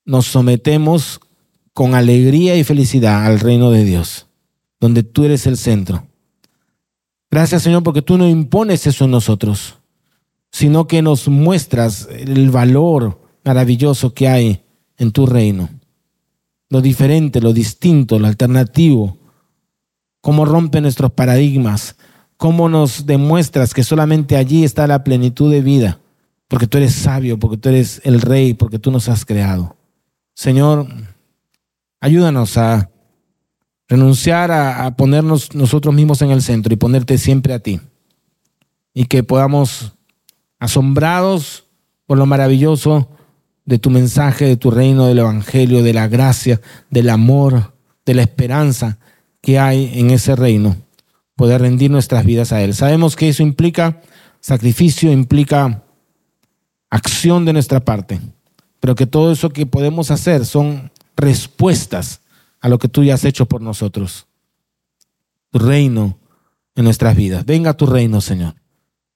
[0.04, 1.22] nos sometemos
[1.74, 4.28] con alegría y felicidad al reino de Dios,
[4.80, 6.08] donde tú eres el centro.
[7.30, 9.78] Gracias Señor porque tú no impones eso en nosotros,
[10.52, 14.64] sino que nos muestras el valor maravilloso que hay
[14.98, 15.70] en tu reino
[16.72, 19.18] lo diferente, lo distinto, lo alternativo,
[20.22, 21.98] cómo rompe nuestros paradigmas,
[22.38, 26.00] cómo nos demuestras que solamente allí está la plenitud de vida,
[26.48, 29.76] porque tú eres sabio, porque tú eres el rey, porque tú nos has creado.
[30.34, 30.88] Señor,
[32.00, 32.90] ayúdanos a
[33.90, 37.82] renunciar a, ponernos nosotros mismos en el centro y ponerte siempre a ti.
[38.94, 39.92] Y que podamos,
[40.58, 41.66] asombrados
[42.06, 43.10] por lo maravilloso
[43.66, 47.74] de tu mensaje, de tu reino, del Evangelio, de la gracia, del amor,
[48.06, 48.98] de la esperanza
[49.42, 50.76] que hay en ese reino,
[51.36, 52.74] poder rendir nuestras vidas a Él.
[52.74, 54.02] Sabemos que eso implica
[54.40, 55.84] sacrificio, implica
[56.90, 58.20] acción de nuestra parte,
[58.80, 62.22] pero que todo eso que podemos hacer son respuestas
[62.60, 64.28] a lo que tú ya has hecho por nosotros.
[65.52, 66.18] Tu reino
[66.76, 67.46] en nuestras vidas.
[67.46, 68.56] Venga tu reino, Señor.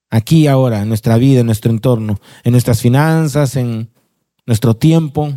[0.10, 3.90] Aquí ahora, en nuestra vida, en nuestro entorno, en nuestras finanzas, en
[4.46, 5.34] nuestro tiempo,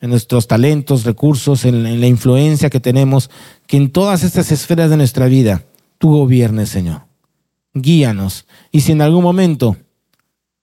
[0.00, 3.30] en nuestros talentos, recursos, en, la influencia que tenemos,
[3.66, 5.64] que en todas estas esferas de nuestra vida
[5.98, 7.02] tú gobiernes, Señor.
[7.74, 8.46] Guíanos.
[8.72, 9.76] Y si en algún momento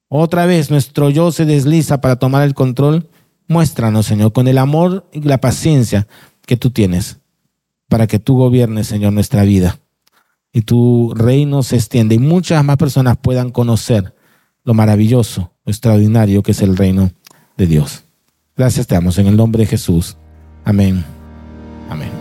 [0.08, 3.08] otra vez nuestro yo se desliza para tomar el control,
[3.46, 6.08] muéstranos, Señor, con el amor y la paciencia
[6.44, 7.18] que tú tienes,
[7.88, 9.78] para que tú gobiernes, Señor, nuestra vida.
[10.52, 14.14] Y tu reino se extiende y muchas más personas puedan conocer
[14.64, 17.12] lo maravilloso, lo extraordinario que es el reino
[17.58, 18.04] de Dios.
[18.56, 20.16] Gracias te damos en el nombre de Jesús.
[20.64, 21.04] Amén.
[21.90, 22.17] Amén.